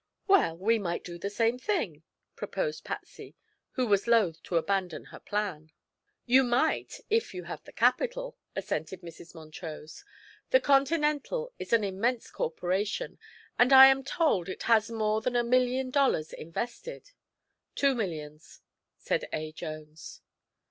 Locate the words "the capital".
7.63-8.35